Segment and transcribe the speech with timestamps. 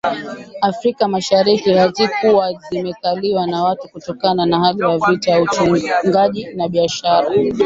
[0.61, 7.29] Afrika mashariki hazikuwa zimekaliwa na watu Kutokana na hali ya vita uchungaji na biashara